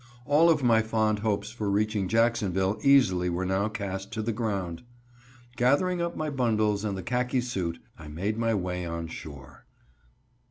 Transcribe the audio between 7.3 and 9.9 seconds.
suit, I made my way on shore.